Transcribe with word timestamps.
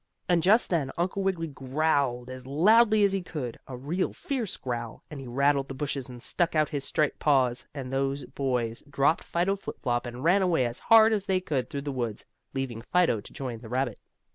And 0.27 0.41
just 0.41 0.71
then 0.71 0.89
Uncle 0.97 1.21
Wiggily 1.21 1.45
growled 1.45 2.31
as 2.31 2.47
loudly 2.47 3.03
as 3.03 3.11
he 3.11 3.21
could, 3.21 3.59
a 3.67 3.77
real 3.77 4.13
fierce 4.13 4.57
growl, 4.57 5.03
and 5.11 5.19
he 5.19 5.27
rattled 5.27 5.67
the 5.67 5.75
bushes 5.75 6.09
and 6.09 6.23
stuck 6.23 6.55
out 6.55 6.69
his 6.69 6.83
striped 6.83 7.19
paws, 7.19 7.67
and 7.71 7.93
those 7.93 8.25
boys 8.25 8.81
dropped 8.89 9.23
Fido 9.23 9.55
Flip 9.55 9.79
Flop, 9.79 10.07
and 10.07 10.23
ran 10.23 10.41
away, 10.41 10.65
as 10.65 10.79
hard 10.79 11.13
as 11.13 11.27
they 11.27 11.39
could 11.39 11.69
through 11.69 11.81
the 11.83 11.91
woods, 11.91 12.25
leaving 12.55 12.81
Fido 12.81 13.21
to 13.21 13.31
join 13.31 13.59
the 13.59 13.69
rabbit. 13.69 13.99